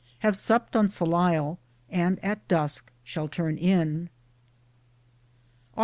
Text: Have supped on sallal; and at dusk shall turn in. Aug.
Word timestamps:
Have 0.25 0.35
supped 0.35 0.75
on 0.75 0.87
sallal; 0.87 1.59
and 1.87 2.17
at 2.25 2.47
dusk 2.47 2.91
shall 3.03 3.27
turn 3.27 3.55
in. 3.59 4.09
Aug. 5.77 5.79